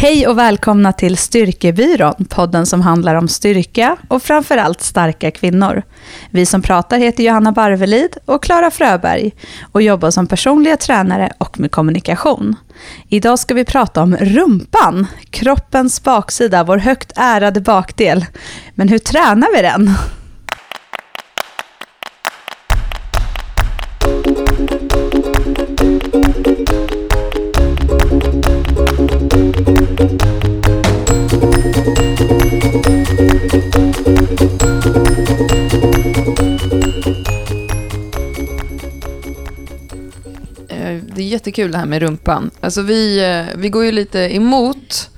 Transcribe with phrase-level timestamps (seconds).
[0.00, 5.82] Hej och välkomna till Styrkebyrån, podden som handlar om styrka och framförallt starka kvinnor.
[6.30, 9.32] Vi som pratar heter Johanna Barvelid och Klara Fröberg
[9.72, 12.56] och jobbar som personliga tränare och med kommunikation.
[13.08, 18.26] Idag ska vi prata om rumpan, kroppens baksida, vår högt ärade bakdel.
[18.74, 19.94] Men hur tränar vi den?
[41.28, 42.50] Jättekul det här med rumpan.
[42.60, 45.10] Alltså vi, eh, vi går ju lite emot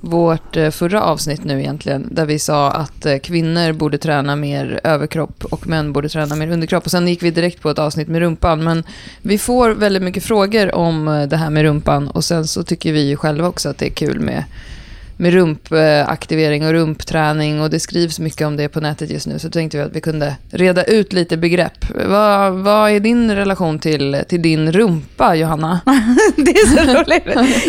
[0.00, 4.80] vårt eh, förra avsnitt nu egentligen, där vi sa att eh, kvinnor borde träna mer
[4.84, 6.84] överkropp och män borde träna mer underkropp.
[6.84, 8.64] Och sen gick vi direkt på ett avsnitt med rumpan.
[8.64, 8.84] Men
[9.22, 13.08] vi får väldigt mycket frågor om det här med rumpan och sen så tycker vi
[13.08, 14.44] ju själva också att det är kul med
[15.16, 19.50] med rumpaktivering och rumpträning och det skrivs mycket om det på nätet just nu så
[19.50, 21.86] tänkte vi att vi kunde reda ut lite begrepp.
[22.06, 25.80] Vad, vad är din relation till, till din rumpa, Johanna?
[26.36, 27.24] det är så roligt.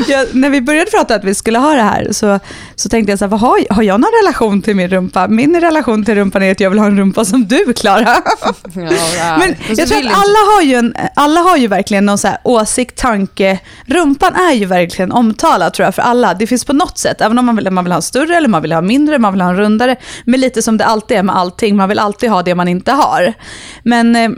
[0.10, 2.40] Jag, när vi började prata att vi skulle ha det här så,
[2.76, 5.28] så tänkte jag så här, vad har, har jag någon relation till min rumpa?
[5.28, 8.16] Min relation till rumpan är att jag vill ha en rumpa som du, Klara.
[9.18, 12.28] Ja, Men jag tror att alla har, ju en, alla har ju verkligen någon så
[12.28, 13.60] här åsikt, tanke.
[13.86, 16.34] Rumpan är ju verkligen omtalad tror jag för alla.
[16.34, 18.48] Det finns på något sätt, även om man vill, man vill ha en större eller
[18.48, 19.96] man vill ha mindre, man vill ha en rundare.
[20.26, 22.92] Men lite som det alltid är med allting, man vill alltid ha det man inte
[22.92, 23.34] har.
[23.84, 24.30] Men, eh,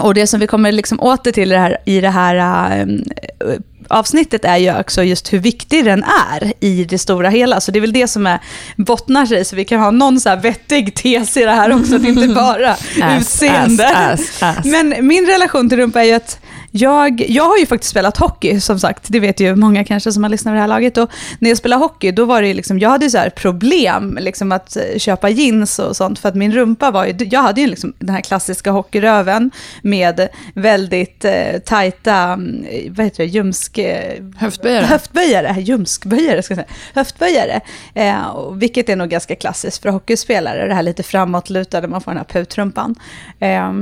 [0.00, 2.36] och det som vi kommer liksom åter till i det här, i det här
[2.80, 3.56] eh,
[3.88, 7.60] avsnittet är ju också just hur viktig den är i det stora hela.
[7.60, 8.38] Så det är väl det som är,
[8.76, 11.96] bottnar sig, så vi kan ha någon så här vettig tes i det här också,
[11.96, 12.76] att inte bara
[13.18, 14.18] utseende.
[14.64, 16.38] Men min relation till rumpa är ju att
[16.74, 19.04] jag, jag har ju faktiskt spelat hockey, som sagt.
[19.08, 20.98] Det vet ju många kanske som har lyssnat på det här laget.
[20.98, 24.76] Och när jag spelade hockey, då var det liksom, jag hade så problem liksom att
[24.76, 26.18] eh, köpa jeans och sånt.
[26.18, 29.50] För att min rumpa var ju, jag hade ju liksom den här klassiska hockeyröven
[29.82, 33.78] med väldigt eh, tajta, mm, vad heter det, ljumsk...
[33.78, 34.86] eh, Höftböjare.
[34.86, 36.76] Höftböjare, ljumskböjare ska jag säga.
[36.94, 37.60] Höftböjare,
[37.94, 40.68] eh, vilket är nog ganska klassiskt för hockeyspelare.
[40.68, 42.94] Det här lite framåtlutade, man får den här putrumpan.
[43.40, 43.72] Eh,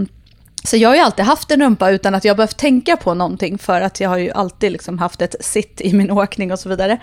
[0.64, 3.58] så jag har ju alltid haft en rumpa utan att jag behövt tänka på någonting
[3.58, 6.68] för att jag har ju alltid liksom haft ett sitt i min åkning och så
[6.68, 6.98] vidare.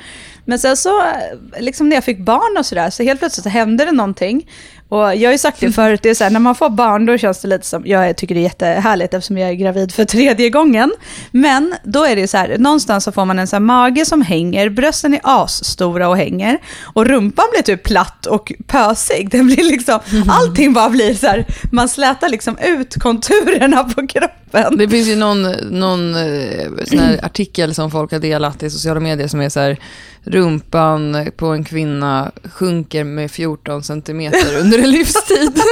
[0.45, 3.49] Men sen så, eh, liksom när jag fick barn och sådär, så helt plötsligt så
[3.49, 4.49] hände det någonting.
[4.89, 7.05] Och jag har ju sagt det förut, det är så här, när man får barn
[7.05, 10.05] då känns det lite som, jag tycker det är jättehärligt eftersom jag är gravid för
[10.05, 10.93] tredje gången.
[11.31, 14.69] Men då är det så här, någonstans så får man en så mage som hänger,
[14.69, 16.57] brösten är asstora och hänger.
[16.93, 19.29] Och rumpan blir typ platt och pösig.
[19.31, 24.77] Den blir liksom, allting bara blir så här, man slätar liksom ut konturerna på kroppen.
[24.77, 29.27] Det finns ju någon, någon eh, sån artikel som folk har delat i sociala medier
[29.27, 29.77] som är så här,
[30.27, 35.61] rumpan på en kvinna sjunker med 14 centimeter under en livstid.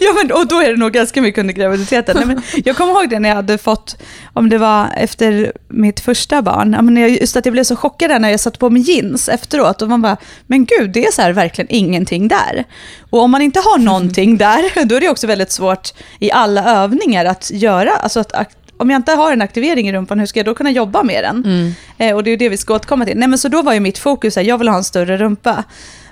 [0.00, 2.16] Ja, men, och då är det nog ganska mycket under graviditeten.
[2.16, 3.96] Nej, men jag kommer ihåg det när jag hade fått,
[4.32, 7.76] om det var efter mitt första barn, ja, men jag, just att jag blev så
[7.76, 9.82] chockad när jag satte på mig jeans efteråt.
[9.82, 10.16] Och man bara,
[10.46, 12.64] men gud, det är så här verkligen ingenting där.
[13.10, 16.82] Och om man inte har någonting där, då är det också väldigt svårt i alla
[16.82, 20.26] övningar att göra, alltså att att om jag inte har en aktivering i rumpan, hur
[20.26, 21.44] ska jag då kunna jobba med den?
[21.44, 21.72] Mm.
[21.98, 23.18] Eh, och det är ju det vi ska återkomma till.
[23.18, 25.64] Nej, men så då var ju mitt fokus att jag vill ha en större rumpa.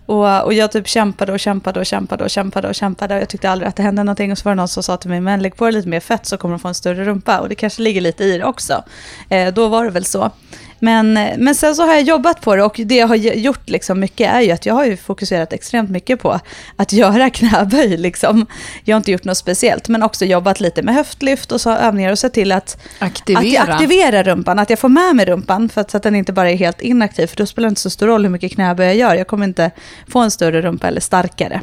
[0.06, 3.14] Och, och jag typ kämpade och kämpade och kämpade och kämpade och kämpade.
[3.14, 4.32] Och jag tyckte aldrig att det hände någonting.
[4.32, 6.00] Och så var det någon som sa till mig, men lägg på dig lite mer
[6.00, 7.38] fett så kommer du få en större rumpa.
[7.38, 8.84] Och det kanske ligger lite i det också.
[9.28, 10.30] Eh, då var det väl så.
[10.78, 14.00] Men, men sen så har jag jobbat på det och det jag har gjort liksom
[14.00, 16.40] mycket är ju att jag har ju fokuserat extremt mycket på
[16.76, 17.96] att göra knäböj.
[17.96, 18.46] Liksom.
[18.84, 22.12] Jag har inte gjort något speciellt, men också jobbat lite med höftlyft och så övningar
[22.12, 23.38] och sett till att Aktivera.
[23.40, 26.14] att jag aktiverar rumpan, att jag får med mig rumpan för att, så att den
[26.14, 27.26] inte bara är helt inaktiv.
[27.26, 29.14] För då spelar det inte så stor roll hur mycket knäböj jag gör.
[29.14, 29.70] Jag kommer inte
[30.08, 31.60] få en större rumpa eller starkare.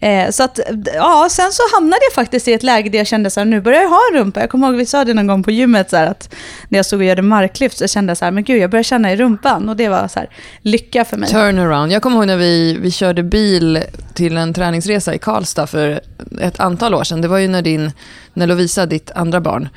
[0.00, 0.60] Eh, så att,
[0.94, 3.60] ja, sen så hamnade jag faktiskt i ett läge där jag kände så här, nu
[3.60, 4.40] börjar jag ha en rumpa.
[4.40, 6.34] Jag kommer ihåg vi sa det någon gång på gymmet så här, att
[6.68, 8.82] när jag stod och gjorde marklyft så kände jag så här, men gud jag börjar
[8.82, 9.68] känna i rumpan.
[9.68, 10.28] Och det var så här,
[10.62, 11.28] lycka för mig.
[11.28, 11.92] Turnaround.
[11.92, 13.82] Jag kommer ihåg när vi, vi körde bil
[14.14, 16.00] till en träningsresa i Karlstad för
[16.40, 17.20] ett antal år sedan.
[17.20, 17.92] Det var ju när, din,
[18.34, 19.68] när Lovisa, ditt andra barn,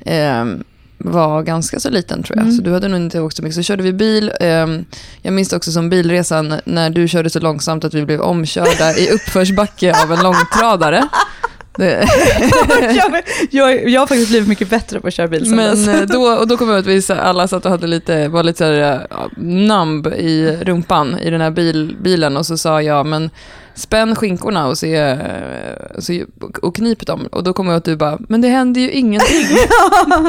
[0.00, 0.44] eh,
[1.04, 2.44] var ganska så liten tror jag.
[2.44, 2.56] Mm.
[2.56, 3.54] Så du hade nog inte åkt så mycket.
[3.54, 4.32] Så körde vi bil.
[4.40, 4.66] Eh,
[5.22, 9.10] jag minns också som bilresan när du körde så långsamt att vi blev omkörda i
[9.10, 11.08] uppförsbacke av en långtradare.
[12.94, 15.88] Jag, jag, jag har faktiskt blivit mycket bättre på att köra bil sen men dess.
[15.88, 18.58] eh, då, och då kommer jag att vi alla satt och hade lite, var lite
[18.58, 23.06] så här, ja, numb i rumpan i den här bil, bilen och så sa jag,
[23.06, 23.30] men
[23.74, 25.18] spänn skinkorna och, se, eh,
[25.98, 26.24] så,
[26.62, 27.28] och knip dem.
[27.32, 29.46] Och då kommer jag att du bara, men det händer ju ingenting.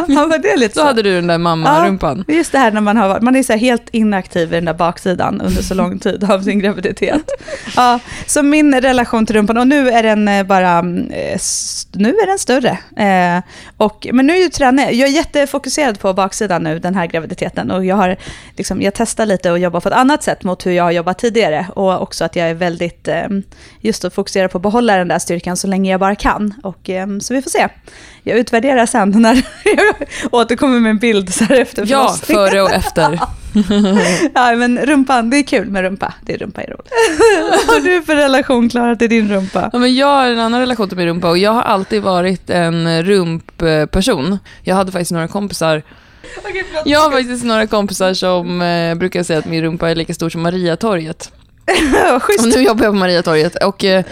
[0.07, 0.79] ja, men det lite så.
[0.79, 2.23] Då hade du den där mamma-rumpan.
[2.27, 4.73] Ja, just det här när man, har, man är så helt inaktiv i den där
[4.73, 7.21] baksidan under så lång tid av sin graviditet.
[7.75, 11.39] Ja, så min relation till rumpan, och nu är den eh, bara, eh,
[11.91, 12.77] nu är den större.
[12.97, 13.44] Eh,
[13.77, 17.71] och, men nu är ju träning, jag är jättefokuserad på baksidan nu den här graviditeten
[17.71, 18.15] och jag har
[18.57, 21.19] liksom, jag testar lite och jobbar på ett annat sätt mot hur jag har jobbat
[21.19, 23.07] tidigare och också att jag är väldigt,
[23.80, 26.54] just att fokusera på att behålla den där styrkan så länge jag bara kan.
[26.63, 26.89] Och,
[27.22, 27.68] så vi får se.
[28.24, 29.95] Jag utvärderar sen när jag
[30.31, 33.19] återkommer med en bild så här efter Ja, före och efter.
[34.33, 36.13] ja, men rumpan, det är kul med rumpa.
[36.22, 36.92] Det är rumpa är roligt.
[37.68, 39.69] Vad har du för relation, Klara, till din rumpa?
[39.74, 42.50] Ja, men jag har en annan relation till min rumpa och jag har alltid varit
[42.50, 44.39] en rumpperson.
[44.63, 45.81] Jag hade faktiskt några kompisar
[46.86, 50.30] jag har faktiskt några kompisar som eh, brukar säga att min rumpa är lika stor
[50.30, 51.31] som Mariatorget.
[52.15, 54.03] och nu jobbar jag på Mariatorget och eh,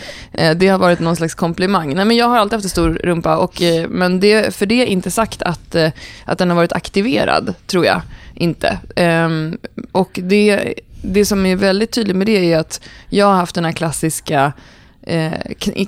[0.55, 1.95] det har varit någon slags komplimang.
[1.95, 4.81] Nej, men jag har alltid haft en stor rumpa, och, eh, men det, för det
[4.81, 5.91] är inte sagt att, eh,
[6.25, 8.01] att den har varit aktiverad, tror jag
[8.35, 8.79] inte.
[8.95, 9.57] Ehm,
[9.91, 13.65] och det, det som är väldigt tydligt med det är att jag har haft den
[13.65, 14.53] här klassiska
[15.01, 15.33] eh,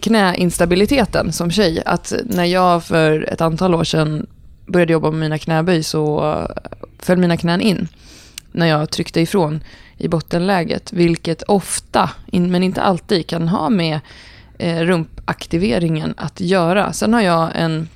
[0.01, 1.83] knäinstabiliteten som tjej.
[1.85, 4.27] Att när jag för ett antal år sedan
[4.65, 6.35] började jobba med mina knäböj så
[6.99, 7.87] föll mina knän in
[8.51, 9.63] när jag tryckte ifrån
[10.01, 13.99] i bottenläget, vilket ofta, men inte alltid, kan ha med
[14.57, 16.93] eh, rumpaktiveringen att göra.
[16.93, 17.87] Sen har jag en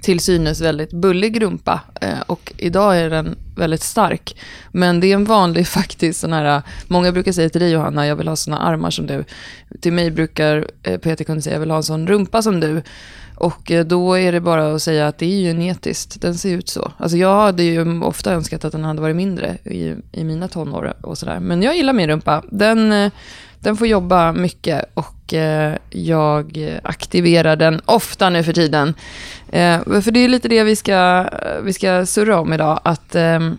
[0.00, 4.36] till synes väldigt bullig rumpa eh, och idag är den väldigt stark.
[4.72, 8.06] Men det är en vanlig faktiskt sån här, äh, många brukar säga till dig Johanna,
[8.06, 9.24] jag vill ha såna armar som du.
[9.80, 12.82] Till mig brukar äh, Peter kunna säga, jag vill ha en sån rumpa som du.
[13.34, 16.68] Och äh, då är det bara att säga att det är genetiskt, den ser ut
[16.68, 16.92] så.
[16.96, 20.94] Alltså jag hade ju ofta önskat att den hade varit mindre i, i mina tonår
[21.00, 21.40] och sådär.
[21.40, 22.42] Men jag gillar min rumpa.
[22.50, 23.12] Den, eh,
[23.60, 28.94] den får jobba mycket och eh, jag aktiverar den ofta nu för tiden.
[29.48, 31.28] Eh, för det är lite det vi ska,
[31.62, 32.80] vi ska surra om idag.
[32.84, 33.58] Att ehm,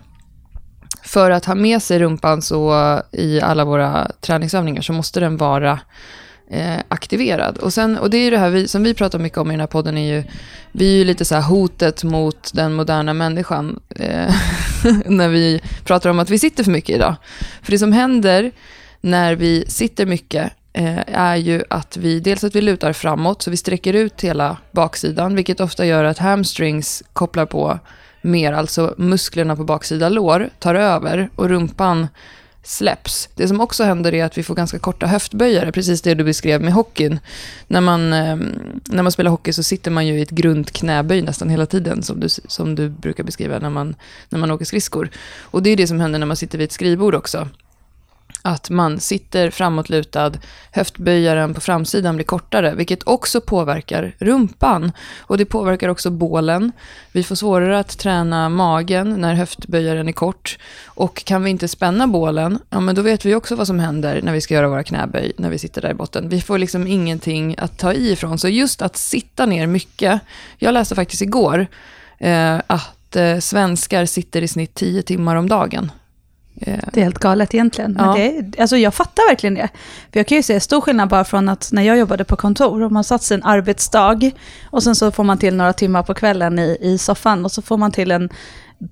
[1.04, 5.80] för att ha med sig rumpan så i alla våra träningsövningar så måste den vara
[6.50, 7.57] eh, aktiverad.
[7.57, 9.54] Och, sen, och det är ju det här vi, som vi pratar mycket om i
[9.54, 10.24] den här podden, är ju,
[10.72, 14.36] vi är ju lite så här hotet mot den moderna människan, eh,
[15.06, 17.16] när vi pratar om att vi sitter för mycket idag.
[17.62, 18.51] För det som händer
[19.01, 23.51] när vi sitter mycket eh, är ju att vi, dels att vi lutar framåt, så
[23.51, 27.80] vi sträcker ut hela baksidan, vilket ofta gör att hamstrings kopplar på
[28.22, 32.07] mer, alltså musklerna på baksida lår tar över och rumpan
[32.63, 33.30] släpps.
[33.36, 36.62] Det som också händer är att vi får ganska korta höftböjare, precis det du beskrev
[36.62, 37.19] med hockeyn.
[37.68, 38.56] När man, ehm,
[38.86, 42.04] när man spelar hockey så sitter man ju i ett grunt knäböj nästan hela tiden,
[42.04, 43.96] som du, som du brukar beskriva när man,
[44.30, 45.10] när man åker skridskor.
[45.42, 47.48] Och det är det som händer när man sitter vid ett skrivbord också
[48.50, 50.31] att man sitter framåtlutad,
[50.72, 54.92] höftböjaren på framsidan blir kortare, vilket också påverkar rumpan.
[55.19, 56.72] Och det påverkar också bålen.
[57.12, 60.57] Vi får svårare att träna magen när höftböjaren är kort.
[60.86, 64.22] Och kan vi inte spänna bålen, ja men då vet vi också vad som händer
[64.22, 66.30] när vi ska göra våra knäböj, när vi sitter där i botten.
[66.30, 68.40] Vi får liksom ingenting att ta i ifrån.
[68.40, 70.22] Så just att sitta ner mycket.
[70.57, 71.68] Jag läste faktiskt igår
[72.18, 75.92] eh, att eh, svenskar sitter i snitt 10 timmar om dagen.
[76.62, 77.96] Eh, det är helt galet egentligen.
[78.00, 78.18] Ja.
[78.18, 79.69] Men det, alltså jag fattar verkligen det.
[80.12, 82.84] För jag kan ju se stor skillnad bara från att när jag jobbade på kontor,
[82.84, 84.31] och man satt sig en arbetsdag,
[84.63, 87.62] och sen så får man till några timmar på kvällen i, i soffan, och så
[87.62, 88.30] får man till en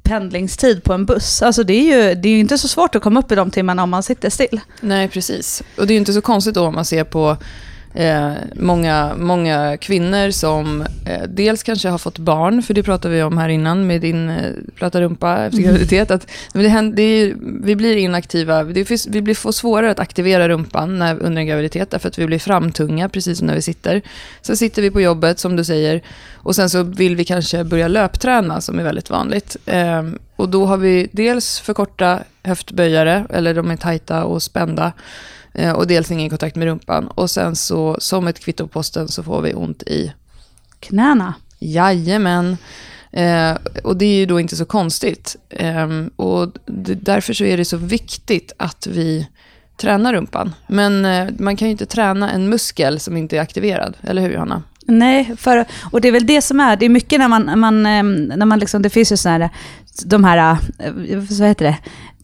[0.03, 1.41] pendlingstid på en buss.
[1.41, 3.51] Alltså det är ju det är ju inte så svårt att komma upp i de
[3.51, 4.61] timmarna om man sitter still.
[4.81, 5.63] Nej, precis.
[5.77, 7.37] Och det är ju inte så konstigt då om man ser på
[7.97, 13.23] eh, många, många kvinnor som eh, dels kanske har fått barn, för det pratade vi
[13.23, 15.69] om här innan med din eh, platta rumpa efter mm.
[15.69, 16.11] graviditet.
[16.11, 19.99] Att, det händer, det är, vi blir inaktiva, det finns, vi blir, får svårare att
[19.99, 23.61] aktivera rumpan när, under en graviditet, därför att vi blir framtunga, precis som när vi
[23.61, 24.01] sitter.
[24.41, 26.01] Sen sitter vi på jobbet, som du säger,
[26.35, 29.57] och sen så vill vi kanske börja löpträna, som är väldigt vanligt.
[29.65, 30.03] Eh,
[30.35, 34.93] och då har vi dels för korta höftböjare, eller de är tajta och spända.
[35.53, 37.07] Eh, och dels ingen kontakt med rumpan.
[37.07, 40.13] Och sen så, som ett kvitto på posten, så får vi ont i
[40.79, 41.33] knäna.
[41.59, 42.57] Jajamän.
[43.11, 45.35] Eh, och det är ju då inte så konstigt.
[45.49, 49.27] Eh, och det, därför så är det så viktigt att vi
[49.77, 50.53] tränar rumpan.
[50.67, 54.29] Men eh, man kan ju inte träna en muskel som inte är aktiverad, eller hur
[54.29, 54.63] Johanna?
[54.85, 57.85] Nej, för, och det är väl det som är, det är mycket när man, man,
[57.85, 58.03] eh,
[58.37, 59.49] när man liksom, det finns ju sådana här,
[60.05, 60.93] de här, eh,
[61.39, 61.77] vad heter det,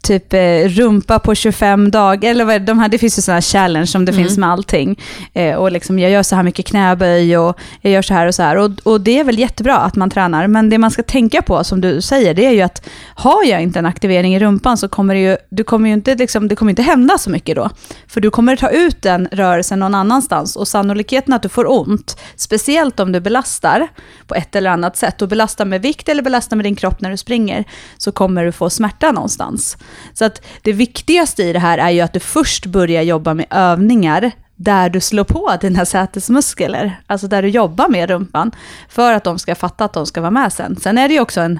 [0.03, 3.87] typ eh, rumpa på 25 dagar, eller vad de här, det finns ju sådana challenge
[3.87, 4.23] som det Mm.
[4.23, 4.99] finns med allting.
[5.33, 8.35] Eh, och liksom, jag gör så här mycket knäböj och jag gör så här och
[8.35, 8.55] så här.
[8.57, 11.63] Och, och det är väl jättebra att man tränar, men det man ska tänka på,
[11.63, 14.87] som du säger, det är ju att har jag inte en aktivering i rumpan så
[14.87, 17.69] kommer det ju, du kommer ju inte, liksom, det kommer inte hända så mycket då.
[18.07, 22.17] För du kommer ta ut den rörelsen någon annanstans och sannolikheten att du får ont,
[22.35, 23.87] speciellt om du belastar
[24.27, 27.09] på ett eller annat sätt, och belastar med vikt eller belastar med din kropp när
[27.11, 27.63] du springer,
[27.97, 29.77] så kommer du få smärta någonstans.
[30.13, 33.45] Så att det viktigaste i det här är ju att du först börjar jobba med
[33.49, 38.51] övningar där du slår på dina sätesmuskler, alltså där du jobbar med rumpan,
[38.89, 40.75] för att de ska fatta att de ska vara med sen.
[40.75, 41.59] Sen är det ju också en,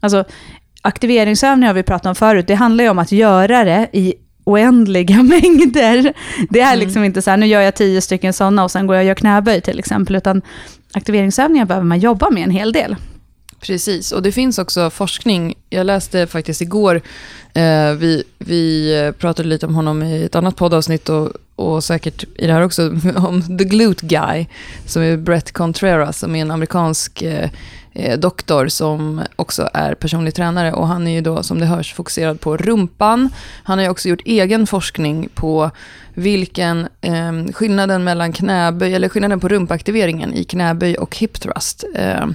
[0.00, 0.24] alltså
[0.82, 5.22] aktiveringsövningar har vi pratat om förut, det handlar ju om att göra det i oändliga
[5.22, 6.12] mängder.
[6.50, 8.96] Det är liksom inte så här, nu gör jag tio stycken sådana och sen går
[8.96, 10.42] jag och gör knäböj till exempel, utan
[10.92, 12.96] aktiveringsövningar behöver man jobba med en hel del.
[13.60, 15.54] Precis, och det finns också forskning.
[15.70, 17.02] Jag läste faktiskt igår,
[17.54, 22.46] eh, vi, vi pratade lite om honom i ett annat poddavsnitt och, och säkert i
[22.46, 22.82] det här också,
[23.16, 24.46] om The Glute Guy,
[24.86, 27.50] som är Brett Contreras, som är en amerikansk eh,
[28.18, 30.72] doktor som också är personlig tränare.
[30.72, 33.30] Och han är ju då, som det hörs, fokuserad på rumpan.
[33.64, 35.70] Han har ju också gjort egen forskning på
[36.14, 42.26] vilken eh, skillnaden mellan knäböj, eller skillnaden på rumpaktiveringen i knäböj och hip thrust, eh,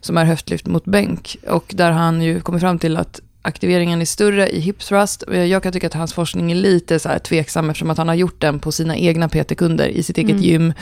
[0.00, 1.36] som är höftlyft mot bänk.
[1.48, 5.24] Och där han ju kommit fram till att aktiveringen är större i hip thrust.
[5.48, 8.14] Jag kan tycka att hans forskning är lite så här tveksam eftersom att han har
[8.14, 10.42] gjort den på sina egna PT-kunder i sitt eget Mm.
[10.42, 10.72] gym.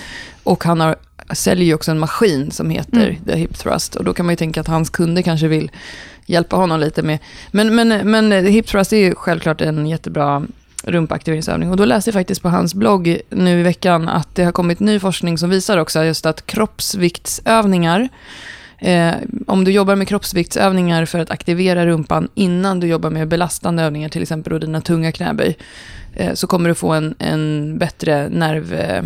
[0.42, 0.96] Och han har,
[1.32, 3.24] säljer ju också en maskin som heter Mm.
[3.24, 3.94] The Hip Thrust.
[3.94, 5.70] Och då kan man ju tänka att hans kunder kanske vill
[6.26, 7.18] hjälpa honom lite med.
[7.50, 10.46] Men, men, men eh, Hip Thrust är ju självklart en jättebra
[10.82, 11.70] rumpaktiveringsövning.
[11.70, 14.80] Och då läste jag faktiskt på hans blogg nu i veckan att det har kommit
[14.80, 18.08] ny forskning som visar också just att kroppsviktsövningar
[18.78, 19.14] Eh,
[19.46, 24.08] om du jobbar med kroppsviktsövningar för att aktivera rumpan innan du jobbar med belastande övningar,
[24.08, 25.56] till exempel då dina tunga knäböj,
[26.14, 28.74] eh, så kommer du få en, en bättre nerv...
[28.74, 29.02] Eh,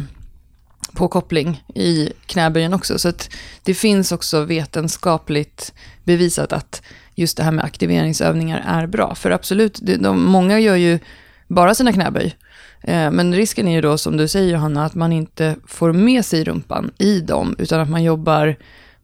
[0.93, 2.99] påkoppling i knäböjen också.
[2.99, 3.31] Så att
[3.63, 5.73] det finns också vetenskapligt
[6.05, 6.83] bevisat att
[7.15, 9.15] just det här med aktiveringsövningar är bra.
[9.15, 10.99] För absolut, det, de, många gör ju
[11.47, 12.37] bara sina knäböj.
[12.83, 16.25] Eh, men risken är ju då, som du säger Johanna, att man inte får med
[16.25, 18.57] sig rumpan i dem, utan att man jobbar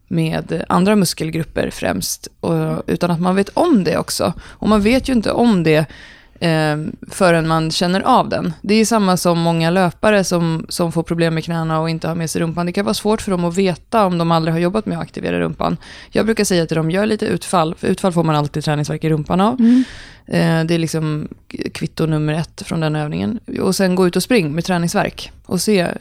[0.09, 4.33] med andra muskelgrupper främst, och, utan att man vet om det också.
[4.41, 5.87] Och man vet ju inte om det
[6.41, 6.77] eh,
[7.11, 8.53] förrän man känner av den.
[8.63, 12.15] Det är samma som många löpare som, som får problem med knäna och inte har
[12.15, 12.67] med sig rumpan.
[12.67, 15.03] Det kan vara svårt för dem att veta om de aldrig har jobbat med att
[15.03, 15.77] aktivera rumpan.
[16.11, 19.09] Jag brukar säga till dem, gör lite utfall, för utfall får man alltid träningsvärk i
[19.09, 19.61] rumpan av.
[20.27, 21.29] Eh, det är liksom
[21.75, 23.41] kvitto nummer ett från den övningen.
[23.61, 25.93] Och sen gå ut och spring med träningsvärk och se, eh,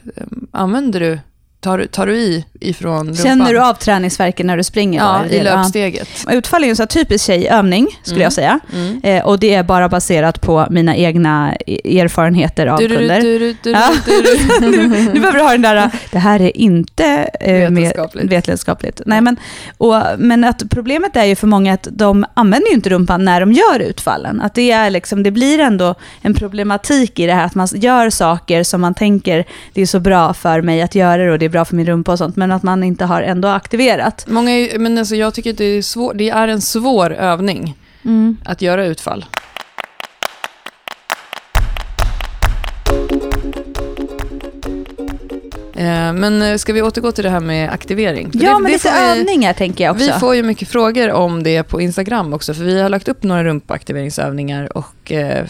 [0.50, 1.18] använder du,
[1.66, 3.24] tar, tar du i ifrån rumpan?
[3.24, 5.00] Känner du av träningsvärken när du springer?
[5.00, 6.08] Ja, Är det i löpsteget.
[6.26, 6.32] Ja.
[6.32, 8.22] Utfall är en här typisk tjejövning, skulle Mm.
[8.22, 8.60] jag säga.
[8.74, 9.00] Mm.
[9.02, 13.20] Eh, och det är bara baserat på mina egna e- erfarenheter av Du, kunder.
[13.20, 13.90] du, du, Ja.
[14.60, 17.04] nu, nu behöver du ha den där, det här är inte
[17.40, 18.32] eh, Vetenskapligt.
[18.32, 19.00] vetenskapligt.
[19.06, 19.36] Nej, men,
[19.78, 23.40] och, men att problemet är ju för många att de använder ju inte rumpan när
[23.40, 24.40] de gör utfallen.
[24.40, 28.10] Att det, är liksom, det blir ändå en problematik i det här att man gör
[28.10, 31.44] saker som man tänker det är så bra för mig att göra det och det
[31.44, 34.24] är bra för min rumpa och sånt, men att man inte har ändå aktiverat.
[34.28, 37.74] Många är, men alltså jag tycker att det är, svår, det är en svår övning
[38.44, 39.24] att göra utfall.
[45.76, 48.32] Eh, Men eh, ska vi återgå till det här med aktivering?
[48.32, 50.06] För Ja, det, men det lite vi- övningar tänker jag också.
[50.06, 53.22] Vi får ju mycket frågor om det på Instagram också, för vi har lagt upp
[53.22, 55.44] några rumpaktiveringsövningar och eh,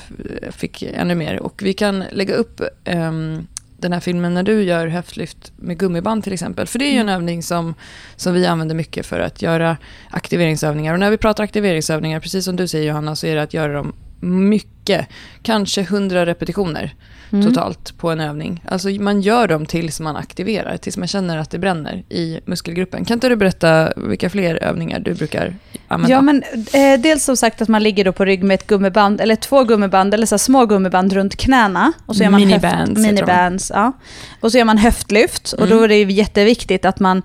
[0.50, 1.40] fick ännu mer.
[1.40, 3.46] Och vi kan lägga upp ehm,
[3.78, 6.66] den här filmen när du gör höftlyft med gummiband till exempel.
[6.66, 7.74] För det är ju en övning som,
[8.16, 9.76] som vi använder mycket för att göra
[10.10, 10.92] aktiveringsövningar.
[10.92, 13.72] Och när vi pratar aktiveringsövningar, precis som du säger Johanna, så är det att göra
[13.72, 15.08] dem mycket.
[15.42, 16.94] Kanske 100 repetitioner
[17.32, 17.46] Mm.
[17.46, 18.64] totalt på en övning.
[18.68, 23.04] Alltså man gör dem tills man aktiverar, tills man känner att det bränner i muskelgruppen.
[23.04, 25.54] Kan inte du berätta vilka fler övningar du brukar
[25.88, 26.14] använda?
[26.14, 26.42] Ja, men
[26.72, 29.64] eh, dels som sagt att man ligger då på rygg med ett gummiband, eller två
[29.64, 31.92] gummiband, eller så små gummiband runt knäna.
[32.06, 33.92] Och så gör man Minibands minibands ja.
[34.40, 35.78] Och så gör man höftlyft, och Mm.
[35.78, 37.22] då är det ju jätteviktigt att man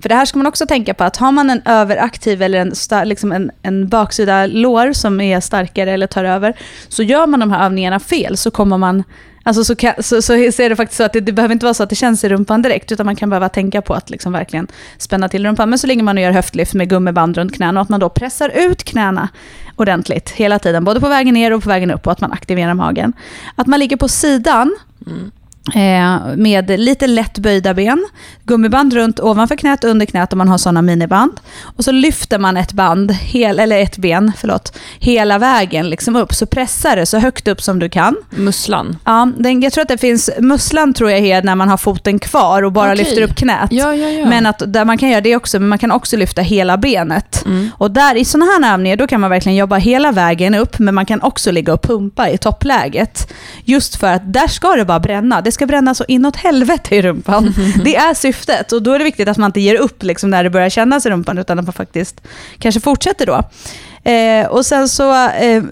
[0.00, 2.72] för det här ska man också tänka på, att har man en överaktiv eller en,
[3.08, 6.54] liksom en, en baksida lår som är starkare eller tar över,
[6.88, 9.04] så gör man de här övningarna fel så kommer man
[9.46, 11.74] Alltså så, kan, så, så är det faktiskt så att det, det behöver inte vara
[11.74, 14.32] så att det känns i rumpan direkt, utan man kan behöva tänka på att liksom
[14.32, 14.66] verkligen
[14.98, 15.70] spänna till rumpan.
[15.70, 18.08] Men så ligger man och gör höftlyft med gummiband runt knäna och att man då
[18.08, 19.28] pressar ut knäna
[19.76, 22.74] ordentligt hela tiden, både på vägen ner och på vägen upp och att man aktiverar
[22.74, 23.12] magen.
[23.56, 24.76] Att man ligger på sidan
[25.06, 25.30] Mm.
[25.74, 28.06] Eh, med lite lätt böjda ben,
[28.44, 31.40] gummiband runt ovanför knät, under knät om man har sådana miniband.
[31.76, 36.34] Och så lyfter man ett band, hel, eller ett ben, förlåt, hela vägen liksom upp.
[36.34, 38.16] Så pressa det så högt upp som du kan.
[38.30, 38.98] Musslan.
[39.04, 42.18] Ja, den, jag tror att det finns, musslan tror jag är när man har foten
[42.18, 43.04] kvar och bara Okej.
[43.04, 43.68] lyfter upp knät.
[43.70, 44.26] Ja, ja, ja.
[44.26, 47.44] Men att där man kan göra det också, men man kan också lyfta hela benet.
[47.46, 47.70] Mm.
[47.78, 50.94] Och där i sådana här övningar, då kan man verkligen jobba hela vägen upp, men
[50.94, 53.32] man kan också ligga och pumpa i toppläget.
[53.64, 55.40] Just för att där ska det bara bränna.
[55.40, 57.54] Det ska bränna så inåt helvete i rumpan.
[57.84, 58.72] Det är syftet.
[58.72, 61.06] Och då är det viktigt att man inte ger upp liksom när det börjar kännas
[61.06, 62.20] i rumpan, utan att man faktiskt
[62.58, 63.42] kanske fortsätter då.
[64.10, 65.62] Eh, och sen så, eh,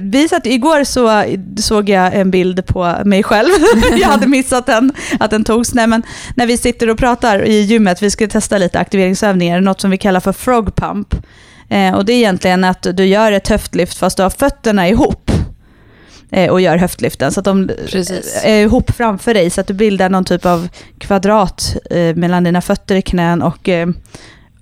[0.00, 1.24] vi satt, igår så
[1.62, 3.50] såg jag en bild på mig själv.
[4.00, 5.74] jag hade missat den, att den togs.
[5.74, 6.02] Nej, men
[6.36, 9.98] när vi sitter och pratar i gymmet, vi skulle testa lite aktiveringsövningar, något som vi
[9.98, 11.14] kallar för frog pump.
[11.68, 15.23] Eh, och det är egentligen att du gör ett höftlyft fast du har fötterna ihop
[16.50, 17.32] och gör höftlyften.
[17.32, 18.40] Så att de Precis.
[18.44, 22.60] är ihop framför dig så att du bildar någon typ av kvadrat eh, mellan dina
[22.60, 23.88] fötter, knän och eh,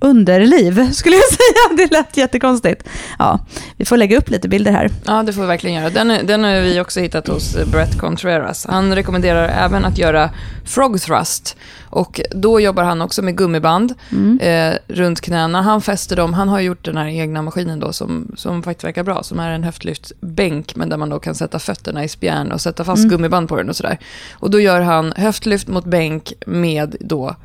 [0.03, 1.77] underliv skulle jag säga.
[1.77, 2.89] Det lät jättekonstigt.
[3.19, 4.91] Ja, vi får lägga upp lite bilder här.
[5.05, 5.91] Ja, det får vi verkligen göra.
[5.91, 8.67] Den, den har vi också hittat hos Brett Contreras.
[8.67, 10.31] Han rekommenderar även att göra
[10.65, 11.57] frog thrust.
[11.85, 13.95] Och då jobbar han också med gummiband
[14.41, 15.63] eh, runt knäna.
[15.63, 16.35] Han fäster dem.
[16.35, 19.23] Han har gjort den här egna maskinen då som, som faktiskt verkar bra.
[19.23, 22.85] Som är en höftlyftbänk, men där man då kan sätta fötterna i spjärn och sätta
[22.85, 23.99] fast gummiband på den och sådär.
[24.33, 27.37] Och då gör han höftlyft mot bänk med då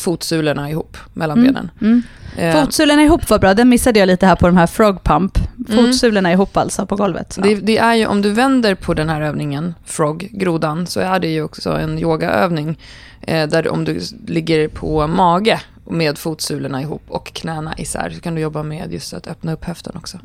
[0.00, 1.70] fotsulorna ihop mellan benen.
[1.80, 2.02] Mm.
[2.36, 5.38] Eh, Fotsulorna ihop var bra, den missade jag lite här på de här frog pump.
[5.68, 7.34] Fotsulorna ihop alltså på golvet.
[7.36, 7.42] Ja.
[7.42, 11.18] Det, det är ju, om du vänder på den här övningen, frog, grodan, så är
[11.20, 12.78] det ju också en yogaövning.
[13.20, 18.34] Eh, där om du ligger på mage med fotsulorna ihop och knäna isär, så kan
[18.34, 20.18] du jobba med just att öppna upp höften också.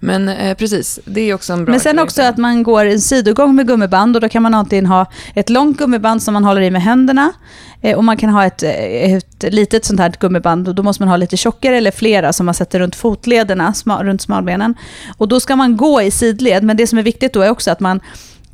[0.00, 1.72] Men eh, precis, det är också en bra Mm.
[1.72, 4.86] Men sen också att man går en sidogång med gummiband och då kan man antingen
[4.86, 7.32] ha ett långt gummiband som man håller i med händerna
[7.80, 11.02] eh, och man kan ha ett, eh, ett litet sånt här gummiband och då måste
[11.02, 14.74] man ha lite tjockare eller flera som man sätter runt fotlederna, sma, runt smalbenen.
[15.16, 17.70] Och då ska man gå i sidled, men det som är viktigt då är också
[17.70, 18.00] att man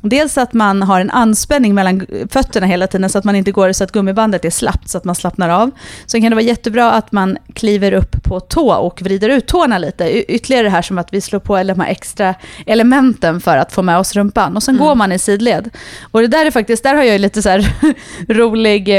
[0.05, 3.71] Dels att man har en anspänning mellan fötterna hela tiden så att man inte går
[3.71, 5.71] så att gummibandet är slappt så att man slappnar av.
[6.05, 9.77] Sen kan det vara jättebra att man kliver upp på tå och vrider ut tårna
[9.77, 10.03] lite.
[10.17, 13.71] Y- Ytterligare det här som att vi slår på de här extra elementen för att
[13.73, 14.55] få med oss rumpan.
[14.55, 15.69] Och sen går man i sidled.
[16.11, 17.59] Och det där är faktiskt, där har jag ju lite så
[18.27, 18.89] rolig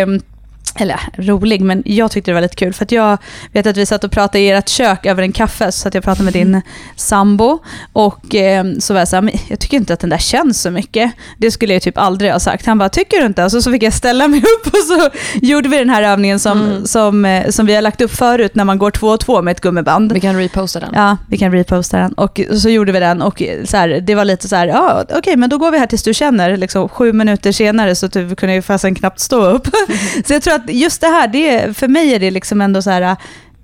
[0.76, 2.72] eller rolig, men jag tyckte det var lite kul.
[2.72, 3.18] För att jag
[3.52, 6.04] vet att vi satt och pratade i ert kök över en kaffe, så att jag
[6.04, 6.62] pratade med din
[6.96, 7.58] sambo.
[7.92, 10.62] Och eh, så var jag så här, men jag tycker inte att den där känns
[10.62, 11.12] så mycket.
[11.38, 12.66] Det skulle jag typ aldrig ha sagt.
[12.66, 13.44] Han bara, tycker du inte?
[13.44, 16.38] Och så, så fick jag ställa mig upp och så gjorde vi den här övningen
[16.38, 19.42] som, som, eh, som vi har lagt upp förut när man går två och två
[19.42, 20.12] med ett gummiband.
[20.12, 20.90] Vi kan reposta den.
[20.94, 22.12] Ja, vi kan reposta den.
[22.12, 25.36] Och så gjorde vi den och så här, det var lite så här, ja okej
[25.36, 26.56] men då går vi här tills du känner.
[26.56, 29.66] Liksom, sju minuter senare så typ, kunde jag fasen knappt stå upp.
[30.26, 32.90] så jag tror att just det här, det, för mig är det liksom ändå så
[32.90, 33.16] här,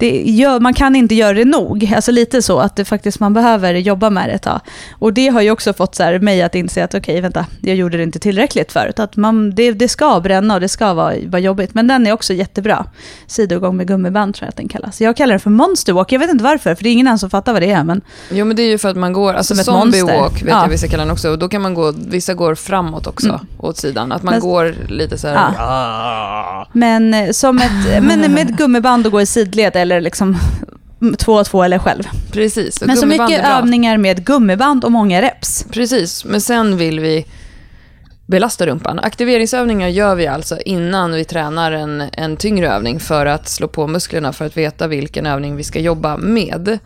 [0.07, 1.93] gör, man kan inte göra det nog.
[1.97, 4.61] Alltså lite så att det faktiskt man behöver jobba med det ett tag.
[4.99, 7.77] Och det har ju också fått så här, mig att inse att okej, vänta, jag
[7.77, 8.99] gjorde det inte tillräckligt förut.
[8.99, 11.75] Att man, det, det ska bränna och det ska vara, vara jobbigt.
[11.75, 12.85] Men den är också jättebra.
[13.27, 15.01] Sidogång med gummiband tror jag att den kallas.
[15.01, 16.13] Jag kallar den för monster walk.
[16.13, 17.85] Jag vet inte varför, för det är ingen annan som fattar vad det är.
[17.85, 20.21] Men Jo, men det är ju för att man går, alltså Som ett zombie monster.
[20.21, 20.63] walk vet Ja.
[20.63, 21.31] jag vissa kallar den också.
[21.31, 23.41] Och då kan man gå, vissa går framåt också, Mm.
[23.59, 24.13] åt sidan.
[24.13, 25.35] Att man Men- går lite så här.
[25.59, 25.65] Ja.
[25.65, 30.39] "Ah." Men, eh, som ett, men med ett gummiband och gå i sidled eller liksom
[31.19, 32.03] två och två eller själv.
[32.33, 32.81] Precis.
[32.81, 35.67] Men så mycket övningar med gummiband och många reps.
[35.71, 37.27] Precis, men sen vill vi
[38.27, 38.99] belasta rumpan.
[38.99, 43.87] Aktiveringsövningar gör vi alltså innan vi tränar en, en tyngre övning för att slå på
[43.87, 46.79] musklerna för att veta vilken övning vi ska jobba med.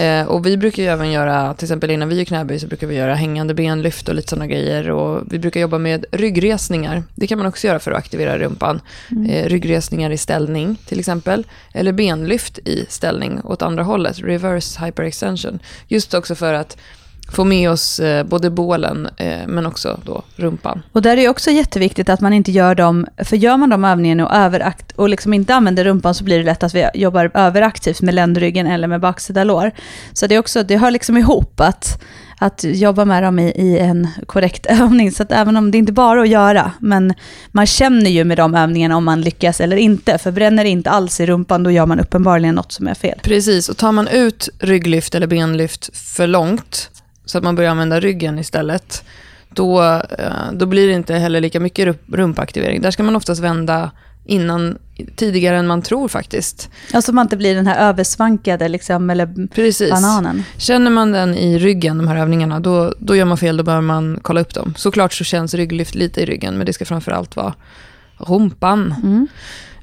[0.00, 2.86] Eh, och vi brukar ju även göra, till exempel innan vi gör knäböj så brukar
[2.86, 4.90] vi göra hängande benlyft och lite sådana grejer.
[4.90, 7.02] Och vi brukar jobba med ryggresningar.
[7.14, 8.80] Det kan man också göra för att aktivera rumpan.
[9.28, 11.46] Eh, ryggresningar i ställning till exempel.
[11.72, 15.58] Eller benlyft i ställning åt andra hållet, reverse hyperextension.
[15.88, 16.76] Just också för att
[17.30, 20.82] få med oss eh, både bålen eh, men också då rumpan.
[20.92, 23.84] Och där är det också jätteviktigt att man inte gör dem, för gör man de
[23.84, 27.30] övningarna och, överakt, och liksom inte använder rumpan så blir det lätt att vi jobbar
[27.34, 29.70] överaktivt med ländryggen eller med baksida lår.
[30.12, 32.02] Så det, är också, det hör liksom ihop att,
[32.38, 35.12] att jobba med dem i, i en korrekt övning.
[35.12, 37.14] Så att även om det inte bara är att göra, men
[37.52, 40.18] man känner ju med de övningarna om man lyckas eller inte.
[40.18, 43.18] För bränner det inte alls i rumpan, då gör man uppenbarligen något som är fel.
[43.22, 46.90] Precis, och tar man ut rygglyft eller benlyft för långt
[47.30, 49.04] så att man börjar använda ryggen istället,
[49.54, 49.82] då,
[50.18, 52.82] eh, då blir det inte heller lika mycket ru- rumpaktivering.
[52.82, 53.90] Där ska man oftast vända
[54.24, 54.78] innan,
[55.16, 56.70] tidigare än man tror faktiskt.
[56.92, 59.90] Alltså man inte blir den här översvankade liksom, eller Precis.
[59.90, 60.44] bananen.
[60.56, 63.82] Känner man den i ryggen, de här övningarna, då, då gör man fel, då behöver
[63.82, 64.74] man kolla upp dem.
[64.76, 67.54] Såklart så känns rygglyft lite i ryggen, men det ska framförallt vara
[68.18, 68.94] rumpan.
[69.02, 69.28] Mm.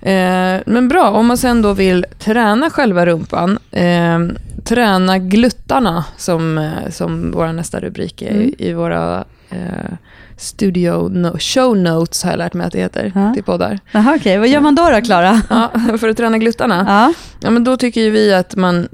[0.02, 4.20] Eh, men bra, om man sen då vill träna själva rumpan, eh,
[4.68, 8.52] träna gluttarna som, eh, som vår nästa rubrik är Mm.
[8.58, 9.92] i våra eh,
[10.38, 13.34] studio no, show notes har jag lärt mig att det heter Ja.
[13.34, 13.80] till poddar.
[13.92, 14.38] Jaha, okej.
[14.38, 15.42] Vad gör man då då, Klara?
[15.50, 17.14] Ja, för att träna gluttarna, Ja.
[17.42, 18.88] ja, men då tycker vi att man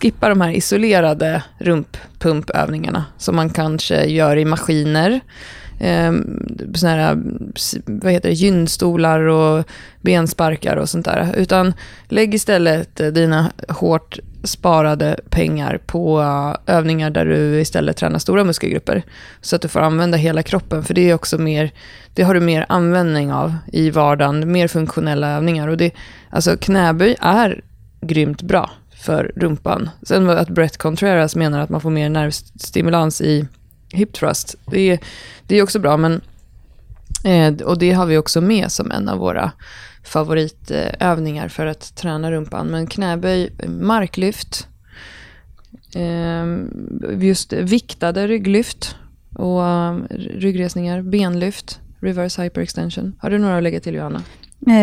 [0.00, 5.20] skippar de här isolerade rumppumpövningarna som man kanske gör i maskiner.
[5.78, 6.12] Eh,
[6.74, 7.22] såna här,
[7.86, 9.64] vad heter det, gynstolar och
[10.00, 11.34] bensparkar och sånt där.
[11.36, 11.74] Utan
[12.08, 18.44] lägg istället eh, dina hårt sparade pengar på eh, övningar där du istället tränar stora
[18.44, 19.02] muskelgrupper.
[19.40, 21.70] Så att du får använda hela kroppen, för det är också mer,
[22.14, 25.68] det har du mer användning av i vardagen, mer funktionella övningar.
[25.68, 25.90] Och det,
[26.30, 27.60] alltså knäböj är
[28.00, 29.90] grymt bra för rumpan.
[30.02, 33.46] Sen att Brett Contreras menar att man får mer nervstimulans i
[33.94, 34.98] hip thrust, det är,
[35.46, 36.20] det är också bra, men
[37.24, 39.52] eh, och det har vi också med som en av våra
[40.04, 42.66] favoritövningar för att träna rumpan.
[42.66, 44.68] Men knäböj, marklyft,
[45.94, 46.46] eh,
[47.24, 48.96] just viktade rygglyft
[49.34, 53.12] och eh, ryggresningar, benlyft, reverse hyperextension.
[53.18, 54.22] Har du några att lägga till Johanna?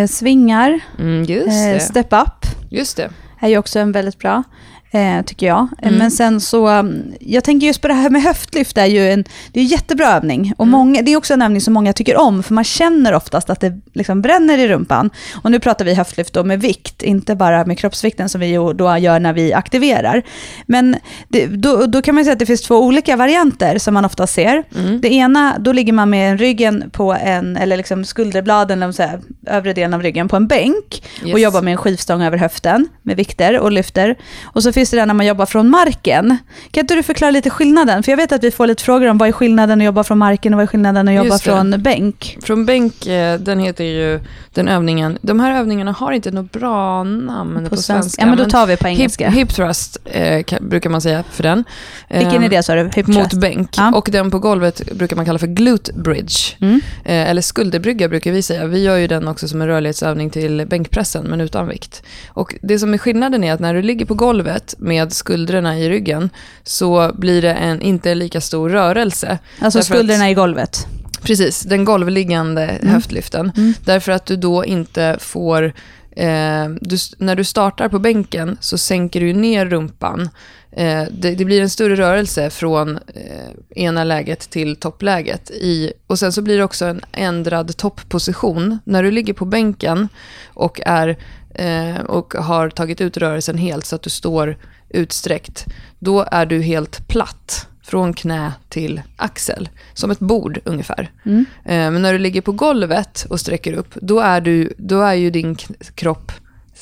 [0.09, 3.09] Svingar, Mm, step up Just det.
[3.39, 4.43] är ju också en väldigt bra,
[4.91, 5.67] eh, tycker jag.
[5.81, 5.99] Eh, Mm.
[5.99, 9.23] Men sen så, um, jag tänker just på det här med höftlyft, är ju en,
[9.51, 10.53] det är en jättebra övning.
[10.57, 10.71] Och Mm.
[10.71, 13.59] många, det är också en övning som många tycker om, för man känner oftast att
[13.59, 15.09] det liksom bränner i rumpan.
[15.43, 18.97] Och nu pratar vi höftlyft då med vikt, inte bara med kroppsvikten som vi då
[18.97, 20.23] gör när vi aktiverar.
[20.65, 20.95] Men
[21.29, 24.27] det, då, då kan man säga att det finns två olika varianter som man ofta
[24.27, 24.63] ser.
[24.75, 25.01] Mm.
[25.01, 29.19] Det ena, då ligger man med ryggen på en, eller liksom skulderbladen, eller så här,
[29.47, 31.39] övre delen av ryggen på en bänk och Yes.
[31.41, 34.15] jobbar med en skivstång över höften med vikter och lyfter.
[34.43, 36.37] Och så finns det där när man jobbar från marken.
[36.71, 38.03] Kan inte du förklara lite skillnaden?
[38.03, 40.17] För jag vet att vi får lite frågor om vad är skillnaden att jobba från
[40.17, 42.37] marken och vad är skillnaden att jobba från bänk?
[42.43, 44.19] Från bänk, eh, den heter ju
[44.53, 45.17] den övningen.
[45.21, 48.21] De här övningarna har inte något bra namn på, svenska.
[48.21, 49.29] Ja, men då tar vi på engelska.
[49.29, 51.63] Hip, hip thrust eh, kan, brukar man säga för den.
[52.09, 52.89] Vilken Eh, är det sa du?
[52.95, 53.33] Hip Mot thrust?
[53.33, 53.69] bänk.
[53.77, 53.91] Ja.
[53.95, 56.35] Och den på golvet brukar man kalla för glute bridge.
[56.59, 56.81] Mm.
[57.05, 58.65] Eh, eller skulderbrygga brukar vi säga.
[58.65, 62.03] Vi gör ju den också som en rörlighetsövning till bänkpressen, men utan vikt.
[62.27, 65.89] Och det som är skillnaden är att när du ligger på golvet med skuldrorna i
[65.89, 66.29] ryggen
[66.63, 69.37] så blir det en inte lika stor rörelse.
[69.59, 70.87] Alltså Därför att- skulderna i golvet.
[71.21, 73.51] Precis, den golvliggande höftlyften.
[73.57, 73.73] Mm.
[73.85, 75.73] Därför att du då inte får...
[76.15, 80.29] Eh, du, när du startar på bänken så sänker du ner rumpan.
[80.71, 85.51] Eh, det, det blir en större rörelse från eh, ena läget till toppläget.
[85.51, 88.79] I, och sen så blir det också en ändrad toppposition.
[88.83, 90.07] När du ligger på bänken
[90.47, 91.17] och, är,
[91.55, 94.57] eh, och har tagit ut rörelsen helt så att du står
[94.89, 95.65] utsträckt,
[95.99, 99.69] då är du helt platt från knä till axel.
[99.93, 101.11] Som ett bord ungefär.
[101.25, 101.45] Mm.
[101.65, 105.13] Eh, Men när du ligger på golvet och sträcker upp, då är, du, då är
[105.13, 105.55] ju din
[105.95, 106.31] kropp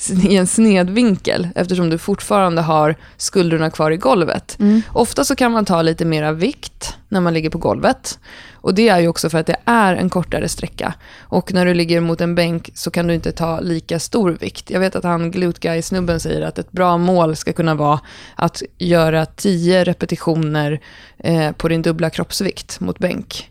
[0.10, 4.60] i en snedvinkel eftersom du fortfarande har skuldrorna kvar i golvet.
[4.60, 4.82] Mm.
[4.94, 8.20] Ofta så kan man ta lite mera vikt när man ligger på golvet.
[8.62, 10.94] Och det är ju också för att det är en kortare sträcka.
[11.20, 14.70] Och när du ligger mot en bänk så kan du inte ta lika stor vikt.
[14.70, 18.00] Jag vet att han glute guy-snubben säger att ett bra mål ska kunna vara
[18.36, 20.82] att göra tio repetitioner
[21.18, 23.49] eh, på din dubbla kroppsvikt mot bänk.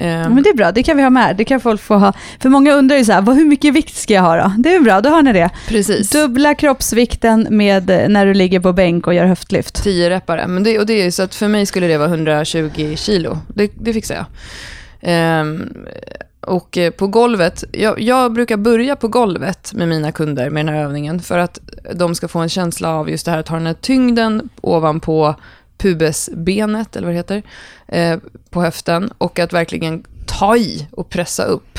[0.00, 1.36] Ja, Ehm, men det är bra, det kan vi ha med.
[1.36, 2.12] Det kan folk få ha.
[2.40, 4.52] För många undrar ju så här, vad, hur mycket vikt ska jag ha då?
[4.58, 5.50] Det är bra, då har ni det.
[5.68, 6.10] Precis.
[6.10, 9.82] Dubbla kroppsvikten med eh, när du ligger på bänk och gör höftlyft.
[9.82, 10.46] 10 repare.
[10.46, 13.38] Men det, och det är så att för mig skulle det vara 120 kilo.
[13.54, 14.26] Det, det fixar jag.
[15.00, 15.74] Ehm,
[16.40, 20.74] och eh, på golvet, jag, jag brukar börja på golvet med mina kunder med den
[20.74, 21.58] här övningen för att
[21.94, 25.34] de ska få en känsla av just det här att ha den här tyngden ovanpå
[25.80, 27.42] pubesbenet, eller vad det heter,
[27.88, 28.18] eh,
[28.50, 31.78] på höften och att verkligen ta i och pressa upp.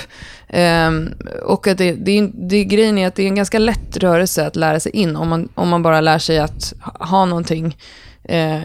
[0.50, 1.10] Ehm,
[1.46, 4.56] och att det, det, det, grejen är att det är en ganska lätt rörelse att
[4.56, 7.78] lära sig in om man, om man bara lär sig att ha- någonting
[8.24, 8.60] eh,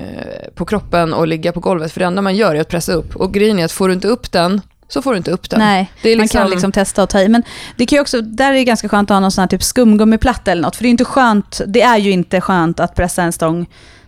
[0.54, 1.92] på kroppen och ligga på golvet.
[1.92, 3.16] För det enda man gör är att pressa upp.
[3.16, 5.58] Och grejen är att får du inte upp den, så får du inte upp den.
[5.60, 7.28] Nej, är man liksom- kan liksom testa och ta i.
[7.28, 7.42] Men
[7.76, 9.62] det kan ju också, där är det ganska skönt att ha någon sån här typ
[9.62, 10.76] skumgummiplatta eller något.
[10.76, 13.66] För det är inte skönt, det är ju inte skönt att pressa en stång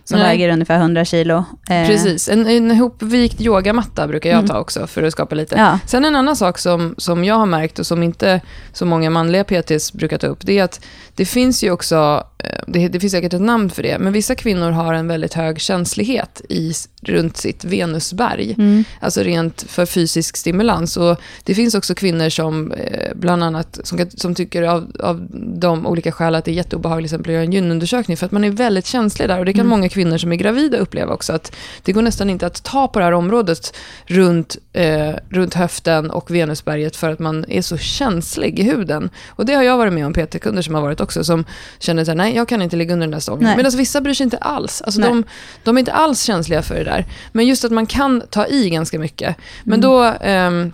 [0.09, 0.27] som Nej.
[0.27, 1.43] väger ungefär 100 kilo.
[1.69, 4.47] Eh, Precis, en, en ihopvikt yogamatta brukar jag Mm.
[4.49, 5.55] ta också för att skapa lite.
[5.55, 5.79] Ja.
[5.87, 8.41] Sen en annan sak som, som jag har märkt och som inte
[8.73, 10.81] så många manliga PTs brukar ta upp, det är att
[11.15, 14.35] det finns ju också, eh, det, det finns säkert ett namn för det, men vissa
[14.35, 18.55] kvinnor har en väldigt hög känslighet i, runt sitt venusberg.
[18.57, 18.83] Mm.
[18.99, 20.97] Alltså rent för fysisk stimulans.
[20.97, 25.27] Och det finns också kvinnor som eh, bland annat som, som tycker av, av
[25.59, 28.31] de olika skäl att det är jätteobehagligt till exempel att göra en gynundersökning för att
[28.31, 29.39] man är väldigt känslig där.
[29.39, 29.69] Och det kan Mm.
[29.69, 31.33] många kvinnor som är gravida uppleva också.
[31.33, 36.11] Att det går nästan inte att ta på det här området runt, eh, runt höften
[36.11, 39.09] och venusberget för att man är så känslig i huden.
[39.29, 41.45] Och det har jag varit med om PT-kunder som har varit också som
[41.79, 43.57] känner att nej jag kan inte ligga under den där stången.
[43.57, 44.81] Medan vissa bryr sig inte alls.
[44.81, 45.23] Alltså de,
[45.63, 47.05] de är inte alls känsliga för det där.
[47.31, 49.35] Men just att man kan ta i ganska mycket.
[49.63, 49.91] Men Mm.
[49.91, 50.03] då...
[50.21, 50.73] ehm,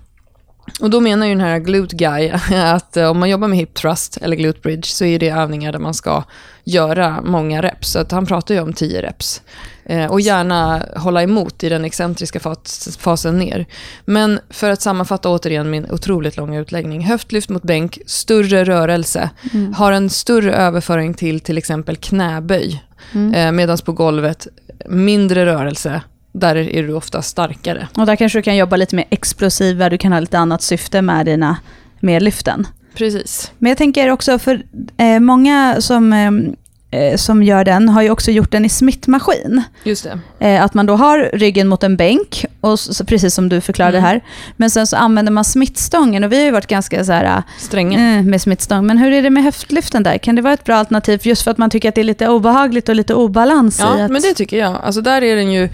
[0.82, 2.30] och då menar ju den här glute guy
[2.64, 5.72] att eh, om man jobbar med hip thrust eller glute bridge så är det övningar
[5.72, 6.24] där man ska
[6.64, 7.92] göra många reps.
[7.92, 9.42] Så att han pratar ju om 10 reps.
[9.86, 13.66] Eh, och gärna hålla emot i den excentriska fas- fasen ner.
[14.06, 17.02] Men för att sammanfatta återigen min otroligt långa utläggning.
[17.06, 19.30] Höftlyft mot bänk, större rörelse.
[19.54, 19.74] Mm.
[19.74, 22.84] Har en större överföring till till exempel knäböj.
[23.14, 23.34] Mm.
[23.34, 24.48] Eh, Medan på golvet,
[24.90, 26.02] mindre rörelse,
[26.40, 27.88] där är du ofta starkare.
[27.98, 31.02] Och där kanske du kan jobba lite mer explosiva, du kan ha lite annat syfte
[31.02, 31.58] med dina
[32.00, 32.68] med lyften.
[32.96, 33.52] Precis.
[33.58, 34.64] Men jag tänker också för
[34.98, 39.64] eh, många som, eh, eh, som gör den har ju också gjort den i smittmaskin.
[39.84, 40.04] Just
[40.40, 40.48] det.
[40.48, 43.98] Eh, att man då har ryggen mot en bänk, och så, precis som du förklarade
[43.98, 44.08] Mm.
[44.10, 44.22] här.
[44.58, 48.18] Men sen så använder man smittstången och vi har ju varit ganska så här, Stränga.
[48.18, 48.86] eh, med smittstång.
[48.88, 50.18] Men hur är det med höftlyften där?
[50.18, 52.28] Kan det vara ett bra alternativ just för att man tycker att det är lite
[52.28, 54.12] obehagligt och lite obalans Ja, att...
[54.12, 54.76] men det tycker jag.
[54.84, 55.70] Alltså där är den ju...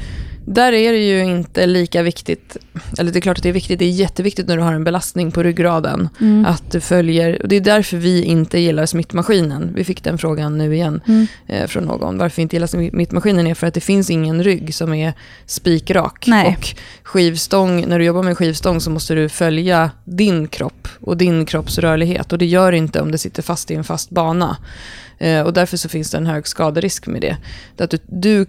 [0.54, 2.58] Där är det ju inte lika viktigt,
[3.00, 4.84] eller det är klart att det är viktigt, det är jätteviktigt när du har en
[4.84, 6.46] belastning på ryggraden, Mm.
[6.46, 9.72] att du följer, och det är därför vi inte gillar smittmaskinen.
[9.76, 11.28] Vi fick den frågan nu igen Mm.
[11.48, 12.18] eh, från någon.
[12.18, 15.14] Varför vi inte gillar smittmaskinen är för att det finns ingen rygg som är
[15.46, 16.26] spikrak.
[16.28, 16.58] Nej.
[16.60, 21.46] Och skivstång, när du jobbar med skivstång så måste du följa din kropp och din
[21.46, 22.32] kropps rörlighet.
[22.34, 24.58] Och det gör det inte om det sitter fast i en fast bana.
[25.22, 27.38] Eh, och därför så finns det en hög skaderisk med det.
[27.76, 28.46] det att du, du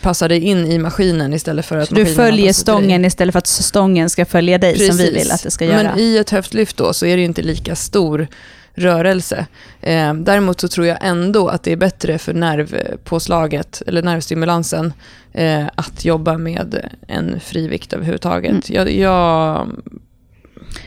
[0.00, 2.54] passar dig in i maskinen istället för att Så du följer till dig.
[2.54, 5.24] stången istället för att stången ska följa dig som vi Precis.
[5.24, 5.82] vill att det ska göra.
[5.82, 8.28] Men i ett höftlyft då så är det ju inte lika stor
[8.74, 9.46] rörelse.
[9.80, 14.92] Eh, däremot så tror jag ändå att det är bättre för nervpåslaget eller nervstimulansen
[15.32, 18.50] eh, att jobba med en frivikt överhuvudtaget.
[18.50, 18.62] Mm.
[18.66, 19.68] Jag, jag,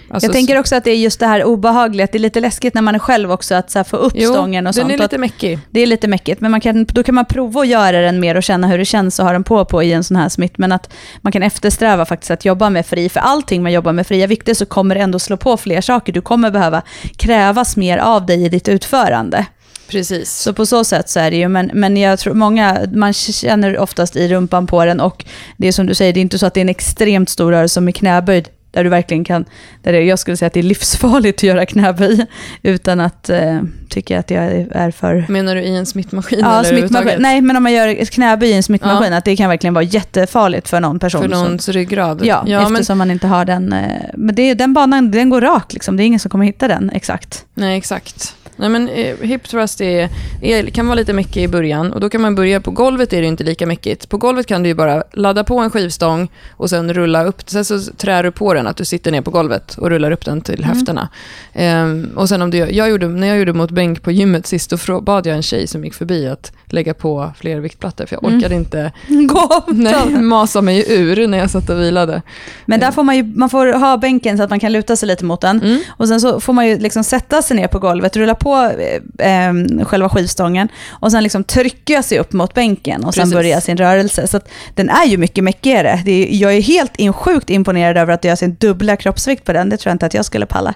[0.09, 2.39] alltså, jag tänker också att det är just det här obehagliga, att det är lite
[2.39, 4.91] läskigt när man är själv också, att så få upp jo, stången och den sånt.
[4.91, 5.59] är Och att lite mäckig.
[5.69, 8.35] Det är lite mäckigt, men man kan, då kan man prova att göra den mer
[8.35, 10.57] och känna hur det känns och ha den på på i en sån här smitt.
[10.57, 14.07] Men att man kan eftersträva faktiskt att jobba med fri, för allting man jobbar med
[14.07, 16.13] fria vikter så kommer det ändå slå på fler saker.
[16.13, 16.81] Du kommer behöva
[17.17, 19.45] krävas mer av dig i ditt utförande.
[19.89, 20.31] Precis.
[20.31, 23.77] Så på så sätt så är det ju, men, men jag tror många, man känner
[23.77, 25.25] oftast i rumpan på den och
[25.57, 27.51] det är som du säger, det är inte så att det är en extremt stor
[27.51, 29.45] rörelse som är knäböjd, där du verkligen kan,
[29.83, 32.25] där det, jag skulle säga att det är livsfarligt att göra knäböj,
[32.61, 36.39] utan att eh, tycka att jag är för Menar du i en smittmaskin?
[36.39, 37.15] Ja, eller smittmaskin.
[37.21, 39.83] Nej, men om man gör ett knäböj i en smittmaskin, att det kan verkligen vara
[39.83, 41.21] jättefarligt för någon person.
[41.21, 42.25] För som- någons ryggrad?
[42.25, 43.73] ja, men, eftersom man inte har den.
[43.73, 45.97] eh, Men det, den banan, den går rak liksom.
[45.97, 47.45] Det är ingen som kommer hitta den exakt.
[47.53, 48.35] Nej, exakt.
[48.59, 50.09] Nej, men eh, hip thrust är,
[50.41, 53.21] är, kan vara lite mycket i början och då kan man börja på golvet är
[53.21, 54.09] det inte lika mäckigt.
[54.09, 57.79] På golvet kan du bara ladda på en skivstång och sen rulla upp, sen så
[57.79, 60.63] trär du på den, att du sitter ner på golvet och rullar upp den till
[60.63, 60.69] Mm.
[60.77, 61.09] höfterna.
[61.53, 64.73] Ehm, och sen om du, jag gjorde, när jag gjorde mot bänk på gymmet sist,
[64.87, 68.23] då bad jag en tjej som gick förbi att lägga på fler viktplattor, för jag
[68.23, 68.37] Mm.
[68.39, 72.21] orkade inte Gå nej, masa mig ur när jag satt och vilade.
[72.65, 75.07] Men där får man ju, man får ha bänken så att man kan luta sig
[75.07, 75.61] lite mot den.
[75.61, 75.79] Mm.
[75.97, 79.47] Och sen så får man ju liksom sätta sig ner på golvet, rulla på eh,
[79.47, 79.53] eh,
[79.85, 83.33] själva skivstången och sen liksom trycka sig upp mot bänken och sen Precis.
[83.33, 84.27] börja sin rörelse.
[84.27, 84.39] Så
[84.73, 86.01] den är ju mycket mäckigare.
[86.05, 89.43] Det är, jag är helt in, sjukt imponerad över att du gör sin dubbla kroppsvikt
[89.45, 89.69] på den.
[89.69, 90.73] Det tror jag inte att jag skulle palla.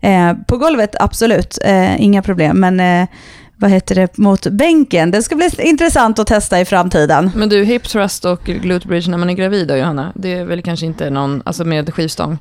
[0.00, 2.60] Eh, på golvet, absolut, eh, inga problem.
[2.60, 3.08] Men eh,
[3.56, 7.30] vad heter det, mot bänken, det ska bli intressant att testa i framtiden.
[7.34, 10.44] Men du, hip thrust och glute bridge när man är gravid då, Johanna, det är
[10.44, 12.38] väl kanske inte någon, alltså med skivstång?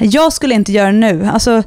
[0.00, 1.28] Jag skulle inte göra det nu.
[1.32, 1.62] Alltså,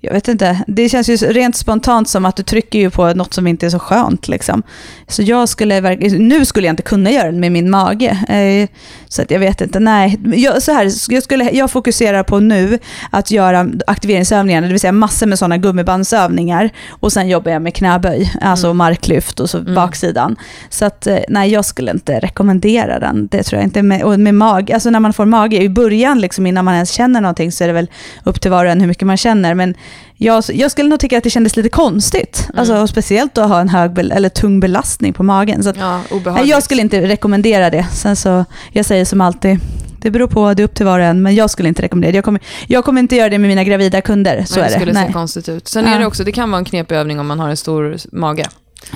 [0.00, 0.64] jag vet inte.
[0.66, 3.70] Det känns ju rent spontant som att du trycker ju på något som inte är
[3.70, 4.28] så skönt.
[4.28, 4.62] Liksom.
[5.06, 8.10] Så jag skulle verkligen, nu skulle jag inte kunna göra det med min mage.
[8.28, 8.68] Eh,
[9.08, 9.80] så att jag vet inte.
[9.80, 12.78] Nej, jag, så här, jag, skulle, jag fokuserar på nu
[13.10, 16.70] att göra aktiveringsövningar, det vill säga massor med sådana gummibandsövningar.
[16.90, 18.76] Och sen jobbar jag med knäböj, alltså Mm.
[18.76, 19.74] marklyft och så Mm.
[19.74, 20.36] baksidan.
[20.70, 23.28] Så att, eh, nej, jag skulle inte rekommendera den.
[23.30, 23.82] Det tror jag inte.
[23.82, 26.90] Med, och med mag, alltså när man får mage, i början liksom, innan man ens
[26.90, 27.90] känner någonting så är det väl
[28.24, 29.54] upp till var och en hur mycket man känner.
[29.54, 29.74] Men
[30.20, 32.46] jag, jag skulle nog tycka att det kändes lite konstigt.
[32.48, 32.58] Mm.
[32.58, 35.62] Alltså, speciellt att ha en hög eller tung belastning på magen.
[35.62, 37.86] Så att, Ja, nej, jag skulle inte rekommendera det.
[37.92, 39.58] Sen så, jag säger som alltid,
[40.00, 42.12] det beror på, det är upp till var och en, men jag skulle inte rekommendera
[42.12, 42.16] det.
[42.16, 44.74] Jag kommer, jag kommer inte göra det med mina gravida kunder, så Nej, är det
[44.74, 44.80] det.
[44.80, 45.06] skulle Nej.
[45.06, 45.68] se konstigt ut.
[45.68, 45.90] Sen Ja.
[45.94, 48.46] är det också, det kan vara en knepig övning om man har en stor mage.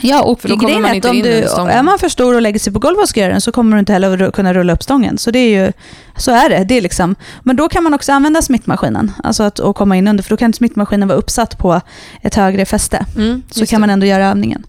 [0.01, 1.31] Ja, och grejen är att om du,
[1.71, 3.77] är man för stor och lägger sig på golvet och ska göra den så kommer
[3.77, 5.19] du inte heller att kunna rulla upp stången.
[5.19, 5.73] Så det är ju,
[6.17, 6.65] så är det.
[6.65, 10.09] det är liksom, men då kan man också använda smittmaskinen, alltså att och komma in
[10.09, 11.81] under, för då kan smittmaskinen vara uppsatt på
[12.23, 13.07] ett högre fäste.
[13.17, 13.81] Mm, Så kan det.
[13.81, 14.67] man ändå göra övningen.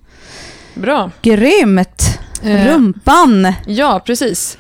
[0.76, 1.12] Bra.
[1.21, 2.19] Grymt!
[2.43, 3.54] Eh, Rumpan!
[3.67, 4.58] Ja, precis.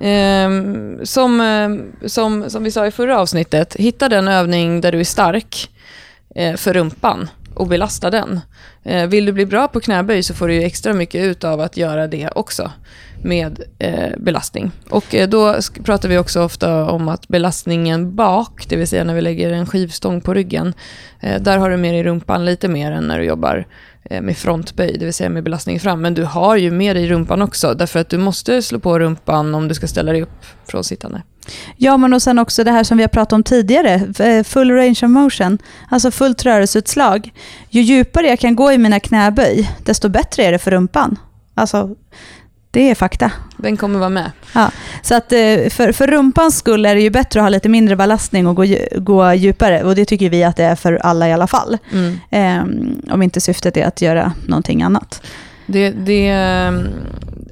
[0.00, 5.00] Ehm, som, eh, som, som vi sa i förra avsnittet, hitta den övning där du
[5.00, 5.70] är stark
[6.34, 8.40] eh, för rumpan och belasta den.
[8.82, 11.60] Eh, vill du bli bra på knäböj så får du ju extra mycket ut av
[11.60, 12.70] att göra det också
[13.24, 14.70] med eh, belastning.
[14.90, 19.14] Och eh, då pratar vi också ofta om att belastningen bak, det vill säga när
[19.14, 20.74] vi lägger en skivstång på ryggen,
[21.20, 23.66] eh, där har du mer i rumpan lite mer än när du jobbar
[24.10, 26.00] Eh, med frontböj, det vill säga med belastning fram.
[26.00, 29.54] Men du har ju med dig rumpan också, därför att du måste slå på rumpan
[29.54, 31.22] om du ska ställa dig upp från sittande.
[31.76, 34.70] Ja, men och sen också det här som vi har pratat om tidigare, eh, full
[34.70, 35.58] range of motion,
[35.90, 37.32] alltså fullt rörelseutslag.
[37.70, 41.18] Ju djupare jag kan gå i mina knäböj, desto bättre är det för rumpan.
[41.54, 41.96] Alltså,
[42.70, 43.32] det är fakta.
[43.64, 44.30] Den kommer vara med.
[45.02, 47.96] Så att eh, för, för rumpans skull är det ju bättre att ha lite mindre
[47.96, 48.64] belastning och gå,
[48.96, 49.82] gå djupare.
[49.82, 51.78] Och det tycker vi att det är för alla i alla fall.
[51.92, 52.20] Mm.
[52.30, 55.22] Ehm, om inte syftet är att göra någonting annat.
[55.66, 56.88] Det, det, ehm,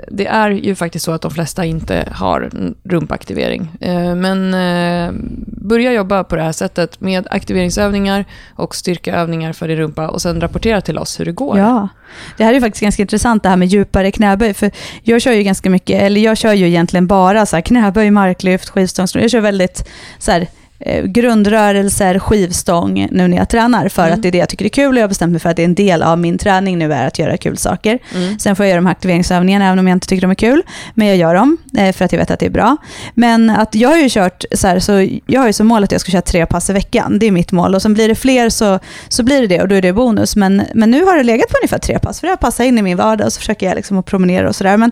[0.08, 2.50] det är ju faktiskt så att de flesta inte har
[2.84, 3.68] rumpaktivering.
[3.80, 5.12] Eh, men eh,
[5.46, 10.40] börja jobba på det här sättet med aktiveringsövningar och styrkeövningar för din rumpa och sen
[10.40, 11.58] rapportera till oss hur det går.
[11.58, 11.88] Ja,
[12.36, 14.54] det här är ju faktiskt ganska intressant det här med djupare knäböj.
[14.54, 14.70] För
[15.02, 18.68] jag kör ju ganska mycket, eller jag kör ju egentligen bara så här knäböj, marklyft,
[18.68, 19.24] skivstångsrörelse.
[19.24, 20.46] Jag kör väldigt så här,
[20.86, 24.14] eh, grundrörelser, skivstång nu när jag tränar för Mm.
[24.14, 25.56] att det är det jag tycker är kul och jag har bestämt mig för att
[25.56, 27.98] det är en del av min träning nu är att göra kul saker.
[28.14, 28.38] Mm.
[28.38, 30.62] Sen får jag göra de här aktiveringsövningarna även om jag inte tycker de är kul.
[30.94, 32.76] Men jag gör dem eh, för att jag vet att det är bra.
[33.14, 35.92] Men att jag har ju kört så här, så jag har ju som mål att
[35.92, 37.18] jag ska köra tre pass i veckan.
[37.18, 37.74] Det är mitt mål.
[37.74, 40.36] Och sen blir det fler så, så blir det det och då är det bonus.
[40.36, 42.78] Men, men nu har det legat på ungefär tre pass för det har passat in
[42.78, 44.90] i min vardag och så försöker jag liksom att promenera och sådär.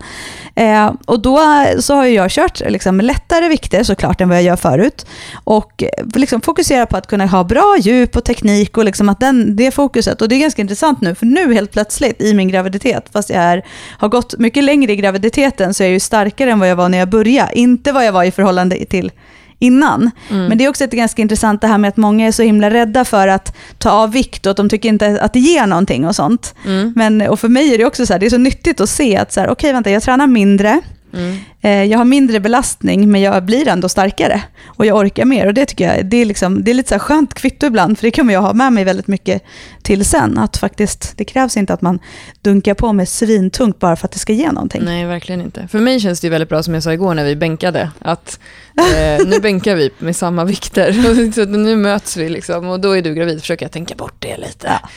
[0.55, 1.40] Eh, och då
[1.81, 5.07] så har ju jag kört liksom lättare vikter såklart än vad jag gör förut.
[5.44, 9.20] Och eh, liksom fokusera på att kunna ha bra djup och teknik och liksom att
[9.20, 10.22] den, det fokuset.
[10.22, 13.42] Och det är ganska intressant nu, för nu helt plötsligt i min graviditet, fast jag
[13.42, 13.64] är,
[13.98, 16.88] har gått mycket längre i graviditeten, så är jag ju starkare än vad jag var
[16.88, 17.58] när jag började.
[17.58, 19.12] Inte vad jag var i förhållande till
[19.60, 20.10] innan.
[20.30, 20.46] Mm.
[20.46, 22.70] Men det är också ett ganska intressant det här med att många är så himla
[22.70, 26.06] rädda för att ta av vikt och att de tycker inte att det ger någonting
[26.06, 26.54] och sånt.
[26.66, 26.92] Mm.
[26.96, 29.16] Men, och för mig är det också så här, det är så nyttigt att se
[29.16, 30.80] att så här, okej vänta, jag tränar mindre,
[31.12, 31.36] Mm.
[31.60, 35.46] Eh, Jag har mindre belastning men jag blir ändå starkare och jag orkar mer.
[35.46, 38.06] Och Det tycker jag det är, liksom, det är lite så skönt kvitto ibland för
[38.06, 39.42] det kan jag ha med mig väldigt mycket
[39.82, 40.38] till sen.
[40.38, 41.98] Att faktiskt, det krävs inte att man
[42.42, 44.82] dunkar på med svintungt bara för att det ska ge någonting.
[44.84, 45.68] Nej, verkligen inte.
[45.68, 48.38] För mig känns det väldigt bra, som jag sa igår när vi bänkade, att
[48.78, 51.32] eh, nu bänkar vi med samma vikter.
[51.32, 54.36] Så nu möts vi liksom, och då är du gravid, försöker jag tänka bort det
[54.36, 54.66] lite.
[54.82, 54.88] Ja.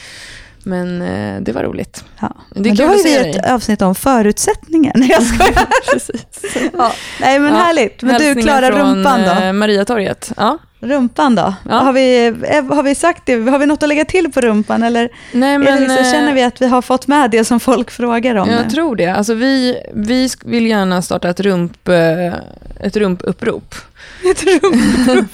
[0.64, 2.04] Men eh, det var roligt.
[2.20, 2.32] Ja.
[2.50, 3.50] Det är Men då har vi ett dig.
[3.52, 4.92] avsnitt om förutsättningar.
[4.98, 5.66] Nej, jag skojar.
[5.92, 6.44] Precis.
[6.78, 6.92] Ja.
[7.20, 7.58] Nej men Ja.
[7.60, 8.02] härligt.
[8.02, 9.44] Men du, Hälsningar Klara, från, rumpan då?
[9.44, 10.32] eh, Mariatorget.
[10.36, 10.58] Ja.
[10.84, 11.54] Rumpan då?
[11.68, 11.74] Ja.
[11.74, 13.50] Har, vi, eh, har vi sagt det?
[13.50, 14.82] Har vi något att lägga till på rumpan?
[14.82, 17.90] Eller Nej, men, liksom, eh, känner vi att vi har fått med det som folk
[17.90, 18.50] frågar om?
[18.50, 18.70] Jag nu?
[18.70, 19.06] tror det.
[19.06, 22.34] Alltså vi, vi vill gärna starta ett, rump, eh,
[22.80, 23.74] ett rumpupprop.
[24.30, 24.82] Ett rum.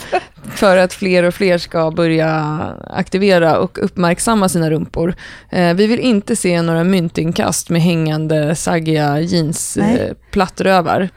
[0.54, 2.58] För att fler och fler ska börja
[2.90, 5.14] aktivera och uppmärksamma sina rumpor.
[5.50, 11.00] Vi vill inte se några myntinkast med hängande, saggiga jeansplattrövar.
[11.00, 11.08] Eh,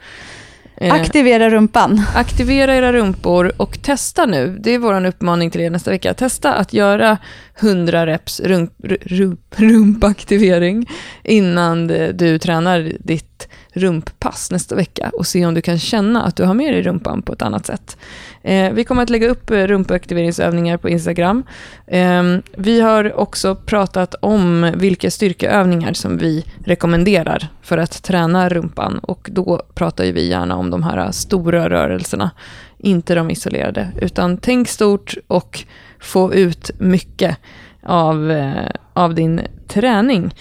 [0.80, 2.02] Aktivera rumpan.
[2.14, 4.58] Aktivera era rumpor och testa nu.
[4.60, 6.14] Det är vår uppmaning till er nästa vecka.
[6.14, 7.18] Testa att göra
[7.60, 10.90] 100 reps rump, rump, rumpaktivering
[11.24, 13.33] innan du tränar ditt
[13.72, 17.22] rumppass nästa vecka och se om du kan känna att du har med dig rumpan
[17.22, 17.96] på ett annat sätt.
[18.42, 21.44] Eh, vi kommer att lägga upp eh, rumpaktiveringsövningar på Instagram.
[21.86, 22.22] Eh,
[22.56, 29.28] vi har också pratat om vilka styrkeövningar som vi rekommenderar för att träna rumpan och
[29.32, 32.30] då pratar ju vi gärna om de här stora rörelserna,
[32.78, 35.64] inte de isolerade, utan tänk stort och
[36.00, 37.36] få ut mycket
[37.82, 40.34] av, eh, av din träning.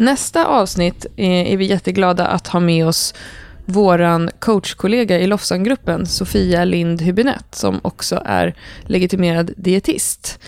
[0.00, 3.14] Nästa avsnitt är vi jätteglada att ha med oss
[3.64, 10.40] vår coachkollega i Lofsangruppen, Sofia Lind Hübinette, som också är legitimerad dietist.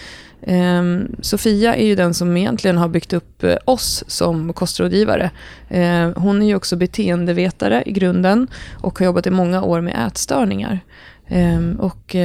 [0.43, 5.31] Ehm, Sofia är ju den som egentligen har byggt upp eh, oss som kostrådgivare.
[5.69, 8.49] Ehm, hon är ju också beteendevetare i grunden
[8.81, 10.81] och har jobbat i många år med ätstörningar.
[11.29, 12.17] Ehm, och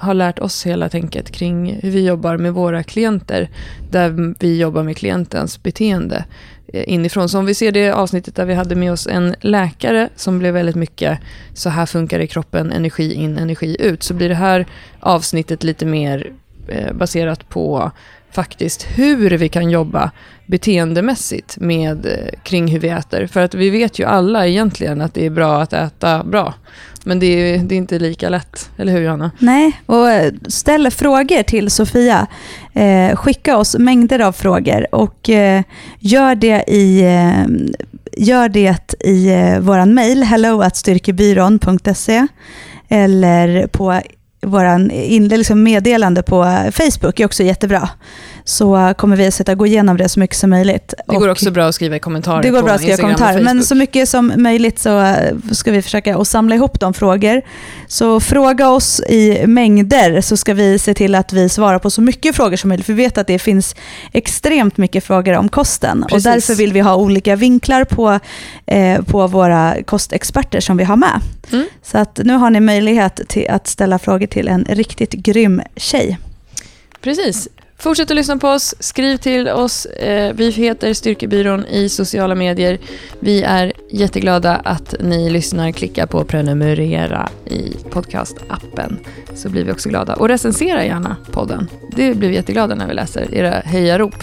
[0.00, 3.50] har lärt oss hela tänket kring hur vi jobbar med våra klienter.
[3.90, 6.24] Där vi jobbar med klientens beteende
[6.72, 7.28] Eh, inifrån.
[7.28, 10.54] Så om vi ser det avsnittet där vi hade med oss en läkare som blev
[10.54, 11.18] väldigt mycket
[11.54, 14.02] så här funkar det i kroppen, energi in, energi ut.
[14.02, 14.66] Så blir det här
[15.00, 16.32] avsnittet lite mer
[16.68, 17.90] eh, baserat på
[18.36, 20.10] faktiskt hur vi kan jobba
[20.46, 23.26] beteendemässigt med, eh, kring hur vi äter.
[23.26, 26.54] För att vi vet ju alla egentligen att det är bra att äta bra.
[27.04, 29.30] Men det är, det är inte lika lätt, eller hur Johanna?
[29.38, 32.26] Nej, och eh, ställ frågor till Sofia.
[32.74, 35.62] Eh, skicka oss mängder av frågor och eh,
[35.98, 37.44] gör det i, eh,
[38.16, 42.26] gör det i eh, vår mejl hello.styrkebyrån.se
[42.88, 44.00] eller på
[44.46, 44.90] våran
[45.36, 47.88] liksom meddelande på eh, Facebook är också jättebra.
[48.48, 50.94] Så kommer vi att sätta gå igenom det så mycket som möjligt.
[51.06, 53.18] Det går också bra att skriva i kommentarer Det går bra att skriva Instagram och
[53.18, 55.14] kommentarer, men så mycket som möjligt så
[55.52, 57.42] ska vi försöka att samla ihop de frågor.
[57.88, 62.02] Så fråga oss i mängder så ska vi se till att vi svarar på så
[62.02, 62.86] mycket frågor som möjligt.
[62.86, 63.76] För vi vet att det finns
[64.12, 66.04] extremt mycket frågor om kosten.
[66.08, 66.26] Precis.
[66.26, 68.20] Och därför vill vi ha olika vinklar på,
[68.66, 71.20] eh, på våra kostexperter som vi har med.
[71.52, 71.66] Mm.
[71.82, 76.18] Så att nu har ni möjlighet till att ställa frågor till en riktigt grym tjej.
[77.00, 77.48] Precis.
[77.78, 79.86] Fortsätt att lyssna på oss, skriv till oss.
[79.86, 82.78] Eh, Vi heter Styrkebyrån i sociala medier.
[83.20, 85.70] Vi är jätteglada att ni lyssnar.
[85.72, 88.98] Klicka på prenumerera i podcastappen
[89.34, 90.14] så blir vi också glada.
[90.14, 91.68] Och recensera gärna podden.
[91.96, 94.14] Det blir vi jätteglada när vi läser era hejarop.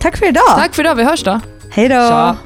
[0.00, 0.44] Tack för idag!
[0.56, 1.40] Tack för idag, vi hörs då.
[1.70, 2.36] Hej då!